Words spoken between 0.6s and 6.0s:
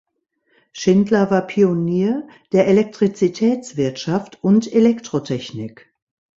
Schindler war Pionier der Elektrizitätswirtschaft und Elektrotechnik.